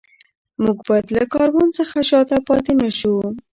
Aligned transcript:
موږ 0.63 0.77
باید 0.87 1.05
له 1.17 1.23
کاروان 1.33 1.69
څخه 1.79 1.97
شاته 2.09 2.37
پاتې 2.47 2.73
نه 2.81 2.89
شو. 2.97 3.13